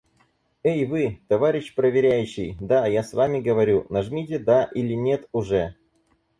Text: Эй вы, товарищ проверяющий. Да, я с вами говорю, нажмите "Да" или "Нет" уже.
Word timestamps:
Эй 0.63 0.87
вы, 0.87 1.19
товарищ 1.27 1.75
проверяющий. 1.75 2.57
Да, 2.59 2.87
я 2.87 3.03
с 3.03 3.13
вами 3.13 3.39
говорю, 3.39 3.85
нажмите 3.91 4.39
"Да" 4.39 4.63
или 4.73 4.93
"Нет" 4.95 5.27
уже. 5.31 5.75